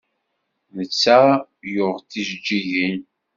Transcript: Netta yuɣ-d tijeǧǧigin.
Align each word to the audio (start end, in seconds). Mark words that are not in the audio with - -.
Netta 0.75 1.19
yuɣ-d 1.73 2.09
tijeǧǧigin. 2.11 2.99